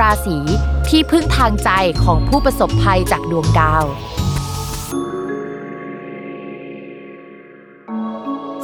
[0.00, 0.38] ราศี
[0.88, 1.70] ที่พึ่งทางใจ
[2.04, 3.84] ของผู้ประสบภัยจากดวงดาว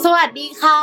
[0.05, 0.80] สวัสดีค่ะ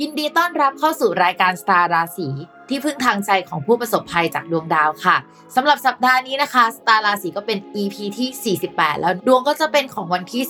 [0.00, 2.28] ยินดีต้อนรับเข้าสู่รายการสตาร์ราศี
[2.68, 5.16] ที่พึ่งทางใจของผู้ประสบภัยจากดวงดาวค่ะ
[5.56, 10.42] สำหรับสัปดาห์นี้นะคะสตาร์ราศีก็เป็น EP ที่ 48 แล้วดวงก็จะเป็นของวันที่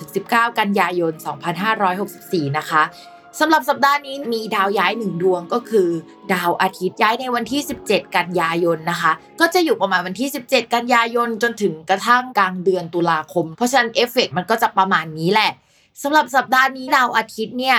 [0.00, 1.12] 13-19 กันยายน
[1.84, 2.82] 2564 นะคะ
[3.40, 5.88] สำหรับสัปดาห์นี้มีดาวย้ายหนึ่งดวงก็คือ
[6.32, 15.50] ดาวอาทิตย์ย้ายในวันที่ 17 กันยายนนะคะ ก็จะอยู่ประมาณวันที่ 17 กันยายนจนถึงกระทั่งกลางเดือนตุลาคม เพราะฉะนั้นเอฟเฟกมันก็จะประมาณนี้แหละ
[16.02, 17.78] สำหรับสัปดาห์นี้ดาวอาทิตย์เนี่ย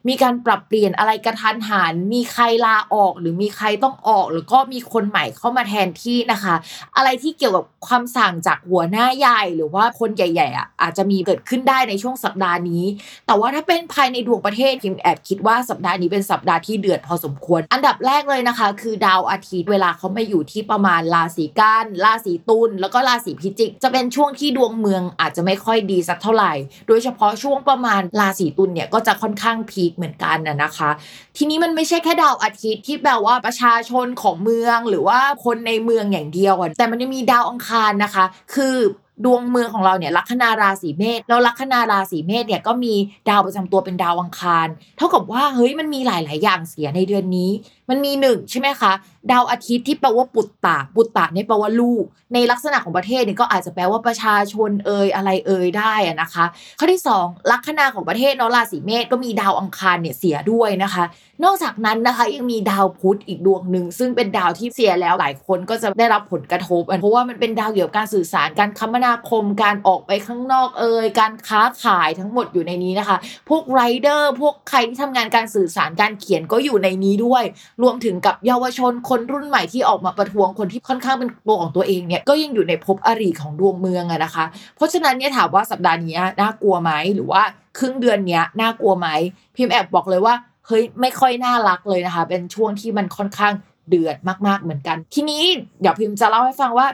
[0.07, 6.55] มีการปรับเปลี่ยนอะไรกระทันหันมีใครลาออก หรือมีใครต้องออก หรือก็มีคนใหม่เข้ามาแทนที่นะคะ
[6.95, 12.83] อะไรที่เกี่ยวกับความสั่งจากหัวหน้าใหญ่หรือว่าคนใหญ่ๆอะอาจจะมีเกิดขึ้นได้ในช่วงสัปดาห์นี้
[13.27, 26.53] แต่ว่าถ้าเป็นภายในดวงประเทศพิมแอบคิดว่าสัปดาห์นี้เป็นสัปดาห์ที่เดือดพอสมควร อันดับแรกเลยนะคะ คือดาวอาทิตย์เวลาเขามาอยู่ที่ประมาณราศีกันราศีตุลแล้วก็ราศีพิจิก จะเป็นช่วงที่ดวงเมืองอาจจะไม่ค่อยดีสักเท่าไหร่
[26.87, 30.89] โดยเฉพาะช่วงประมาณราศีตุลเนี่ยก็จะค่อนข้างพีคเหมือนกันนะนะคะ
[31.37, 38.25] ทีนี้มันไม่ใช่แค่ดาวอาทิตย์ที่แบบว่าประชาชนของเมืองหรือว่าคนในเมืองอย่างเดียวแต่มันยังมีดาวอังคารนะคะ
[38.55, 38.77] คือ
[39.25, 42.93] ดวงเมืองของเราเนี่ยลัคนาราศีเมษแล้วลัคนาราศีเมษเนี่ยก็มี
[43.29, 47.49] ดาวประจำตัวเป็นดาวอังคาร เท่ากับว่าเฮ้ยมันมีหลาย ๆ อย่างเสียในเดือนนี้
[47.91, 48.91] มันมีหนึ่งใช่ไหมคะ
[49.31, 52.03] ดาวอาทิตย์ที่แปลว่าปุตตะ ปุตตะเนี่ยแปลว่าลูก
[52.33, 56.45] ในลักษณะของประเทศเนี่ยก็อาจจะแปลว่าประชาชนเอ่ยอะไรเอ่ยได้นะคะ
[56.79, 61.03] ข้อที่ 2 ลัคนาของประเทศเนาะราศีเมษก็มีดาวอังคารเนี่ยเสียด้วยนะคะ
[61.43, 73.17] นอกจากนั้นนะคะยังมีดาวพุธอีกดวงหนึ่งซึ่งเป็นดาวที่เสียแล้วหลายคนก็จะได้รับผลกระทบ เพราะว่ามันเป็นดาวเกี่ยวกับการสื่อสารการคมนาคมการออกไปข้างนอกเอ่ยการค้าขายทั้งหมดอยู่ในนี้นะคะ
[73.49, 77.43] พวกไรเดอร์พวกใครที่ทำงานการสื่อสารการเขียนก็อยู่ในนี้ด้วย
[77.83, 87.41] รวมถึงกับเยาวชนคนรุ่นใหม่ที่ออกมาประท้วงคนที่ค่อนข้างเป็นตัวของตัวเองเนี่ยก็ยังอยู่ในภพอริของดวงเมืองอะนะคะ เพราะฉะนั้นเนี่ยถามว่าสัปดาห์นี้น่ากลัวไหมหรือว่า
[87.77, 89.07] ครึ่งเดือนเนี้ยน่ากลัวไหม
[89.55, 90.35] พิมพ์แอบบอกเลยว่า
[90.67, 93.53] เฮ้ยไม่ค่อยน่ารักเลยนะคะ เป็นช่วงที่มันค่อนข้าง
[93.89, 94.17] เดือด
[94.47, 95.43] มาก ๆเหมือนกัน ทีนี้
[95.81, 96.87] เดี๋ยวพิมพ์จะเล่าให้ฟังว่า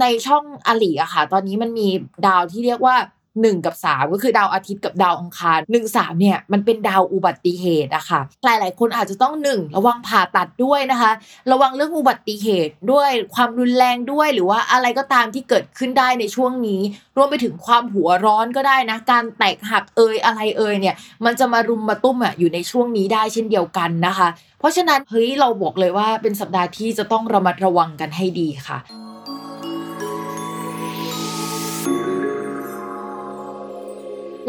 [0.00, 1.88] ในช่องอลีอะค่ะ ตอนนี้มันมี
[2.26, 2.96] ดาวที่เรียกว่า
[3.44, 11.12] 1 กับ 3 ก็คือดาวอาทิตย์กับดาวอังคาร1 3เนี่ยมันเป็นดาวอุบัติเหตุอะค่ะหลาย ๆ คนอาจจะต้อง 1 ระวังผ่าตัดด้วยนะคะ
[11.52, 16.80] ระวังเรื่องอุบัติเหตุด้วยความรุนแรงด้วย หรือว่าอะไรก็ตามที่เกิดขึ้นได้ในช่วงนี้
[17.16, 24.28] รวมไปถึงความหัวร้อนก็ได้นะ การแตกหักเอยอะไรเอยเนี่ย มันจะมารุมมาตุ้มอะอยู่ในช่วงนี้ได้เช่นเดียวกันนะคะ
[24.58, 28.78] เพราะฉะนั้นเฮ้ยเราบอกเลยว่าเป็นสัปดาห์ที่จะต้องระมัดระวังกันให้ดีค่ะ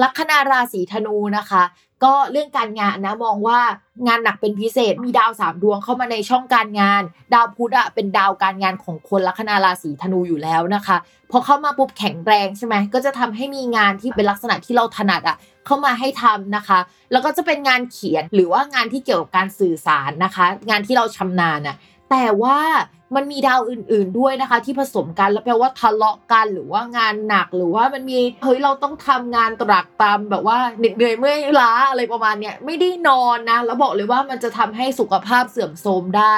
[0.04, 1.64] ลัคนาราศีธนูนะคะ
[2.04, 3.60] ก็เรื่องการงานนะมองว่า
[4.08, 7.02] งานหนักเป็นพิเศษมีดาวสามดวงเข้ามาในช่องการงาน
[7.34, 10.98] ดาวพุธอะเป็นดาวการงานของคนลัคนาราศีธนูอยู่แล้วนะคะ
[11.32, 16.80] พอเข้ามาปุ๊บแข็งแรงใช่ไหมก็จะทำให้มีงานที่เป็นลักษณะที่เราถนัดอะเข้ามาให้ทำนะคะ
[17.12, 21.76] แล้วก็จะเป็นงานเขียนหรือว่างานที่เกี่ยวกับการสื่อสารนะคะ งานที่เราชำนาญอะ
[22.10, 22.60] แต่ว่า
[23.16, 36.36] มันมีดาวอื่น ๆด้วยนะคะ ที่ผสมกันแล้วแปลว่าทะเลาะกันหรือว่างานหนักหรือว่ามันมีเฮ้ยเราต้องทำงานตรากตรำแบบว่าเหน็ดเหนื่อยเมื่อยล้าอะไรประมาณเนี้ยไม่ได้นอนนะแล้วบอกเลยว่ามันจะทำให้สุขภาพเสื่อมโทรมได้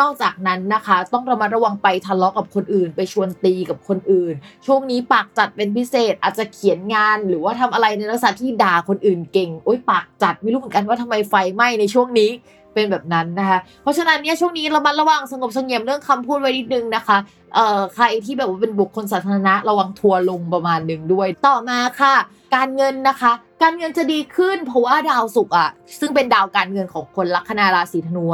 [0.00, 4.34] นอกจากนั้นนะคะ ต้องระมัดระวังไปทะเลาะกับคนอื่น ไปชวนตีกับคนอื่น
[4.66, 12.30] ช่วงนี้ปากจัดเป็นพิเศษอาจจะเขียนงาน หรือว่าทำอะไรในลักษณะที่ด่าคนอื่นเก่งโอ๊ยปากจัดไม่รู้เหมือนกันว่าทำไมไฟไหม้ในช่วงนี้
[12.74, 17.16] เป็นแบบนั้นนะคะ เพราะฉะนั้นเนี่ยช่วงนี้ระมัดระวังสงบสงเงียมเรื่องคำพูดไว้นิดนึงนะคะ
[17.54, 22.14] เอ่อใครที่แบบว่าเป็นบุคคลสาธารณะระวังทัวลงประมาณหนึ่งด้วย ต่อมาค่ะ
[22.54, 23.32] การเงินนะคะ
[23.62, 25.70] การเงินจะดีขึ้น เพราะว่าดาวศุกร์อะ
[26.00, 28.24] ซึ่งเป็นดาวการเงินของคนลัคนาราศีธนู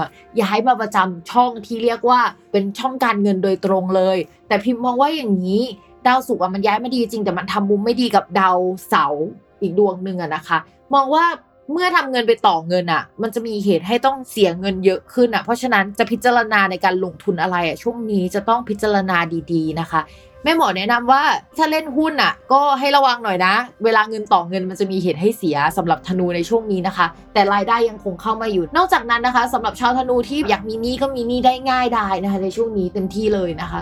[0.40, 2.20] ย้ายมาประจำช่องที่เรียกว่า
[2.52, 4.18] เป็นช่องการเงินโดยตรงเลย
[4.48, 5.62] แต่พิมพ์มองว่าอย่างนี้
[6.06, 8.58] ดาวศุกร์อะมันย้ายมาดีจริงแต่มันทำมุมไม่ดีกับดาว
[8.88, 9.24] เสาร์
[9.62, 10.58] อีกดวงหนึ่งอะนะคะ
[10.94, 11.24] มองว่า
[11.72, 19.18] เมื่อทำเงินไปต่อเงินอะ มันจะมีเหตุให้ต้องเสียเงินเยอะขึ้นอะ เพราะฉะนั้นจะพิจารณาในการลงทุนอะไรอะช่วงนี้จะต้องพิจารณา
[19.52, 20.00] ดีๆนะคะ
[20.44, 21.22] แม่หมอแนะนำว่า
[21.58, 23.54] ถ้าเล่นหุ้นอะ ก็ให้ระวังหน่อยนะ
[23.84, 33.80] เวลาเงินต่อเงินมันจะมีเหตุให้เสียสำหรับธนูในช่วงนี้นะคะ แต่รายได้ยังคงเข้ามาอยู่ นอกจากนั้นนะคะสำหรับชาวธนูที่อยากมีหนี้ก็มีหนี้ได้ง่ายได้นะคะ ในช่วงนี้เต็มที่เลยนะคะ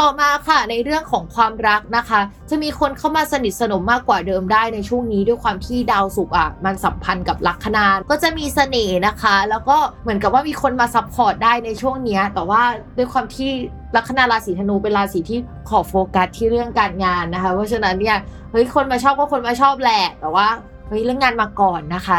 [0.00, 12.62] ต่อมาค่ะในเรื่องของความรักนะคะ จะมีคนเข้ามาสนิทสนมมากกว่าเดิมได้ในช่วงนี้ด้วยความที่ดาวศุกร์อะมันสัมพันธ์กับลัคนาก็จะมีเสน่ห์นะคะ แล้วก็เหมือนกับว่ามีคนมา support ได้ในช่วงนี้แต่ว่า
[12.96, 13.50] ด้วยความที่
[13.96, 18.18] ลัคนาราศีธนูเป็นราศีที่ขอโฟกัสที่เรื่องการงานนะคะ เพราะฉะนั้นเนี่ย
[18.50, 20.46] เฮ้ยคนมาชอบก็คนมาชอบแหละแต่ว่า
[20.88, 22.18] เฮ้ยเรื่องงานมาก่อนนะคะ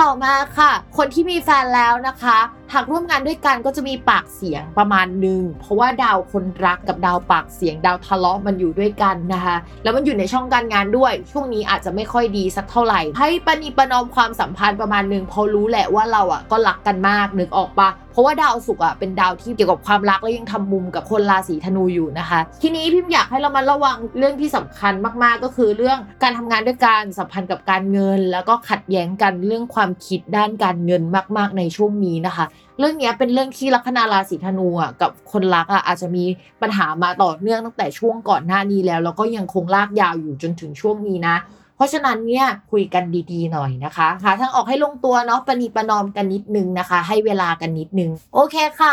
[0.00, 2.38] ต่อมาค่ะ คนที่มีแฟนแล้วนะคะ
[2.74, 24.92] หากร่วมงานด้วยกันก็จะมีปากเสียงประมาณหนึ่งเพราะว่าดาวคนรักกับดาวปากเสียงดาวทะเลาะมันอยู่ด้วยกันนะคะ แล้วมันอยู่ในช่องการงานด้วย ช่วงนี้อาจจะไม่ค่อยดีสักเท่าไหร่ ให้ปณีประนอมความสัมพันธ์ประมาณหนึ่งเพราะรู้แหละว่าเราอะก็รักกันมากนึกออกปะเพราะว่าดาวศุกร์อะเป็นดาวที่เกี่ยวกับความรักและยังทำมุมกับคนราศีธนูอยู่นะคะ ทีนี้พิมพ์อยากให้เรามาระวังเรื่องที่สำคัญ
[25.22, 31.02] มากๆก็คือเรื่องการทำงานด้วยกันสัมพันธ์กับการเงิน แล้วก็ขัดแย้งกันเรื่องความคิดด้านการเงิน
[31.36, 32.44] มาก ๆ ในช่วงนี้นะคะ
[32.78, 36.24] เรื่องเนี้ยเป็นเรื่องที่ลัคนาราศีธนูอะกับคนรักอะอาจจะมี
[36.62, 41.36] ปัญหามาต่อเนื่องตั้งแต่ช่วงก่อนหน้านี้แล้ว แล้วก็ยังคงลากยาวอยู่จนถึงช่วงนี้นะ
[41.76, 48.92] เพราะฉะนั้นเนี่ยคุยกันดีๆหน่อยนะคะหาทางออกให้ลงตัวเนาะประนีประนอมกันนิดนึงนะคะ ให้เวลากันนิดนึง โอเคค่ะ